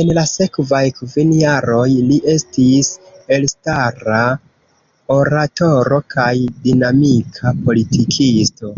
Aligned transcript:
En 0.00 0.10
la 0.16 0.22
sekvaj 0.32 0.82
kvin 0.98 1.32
jaroj, 1.38 1.88
li 2.10 2.18
estis 2.34 2.92
elstara 3.38 4.22
oratoro 5.18 6.02
kaj 6.18 6.30
dinamika 6.70 7.56
politikisto. 7.68 8.76